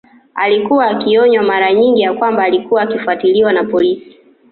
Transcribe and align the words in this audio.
Alikuwa 0.35 0.85
akionywa 0.87 1.43
maranyingi 1.43 2.01
ya 2.01 2.13
kwamba 2.13 2.43
alikuwa 2.43 2.81
akifuatiliwa 2.81 3.53
na 3.53 3.63
polisi 3.63 4.17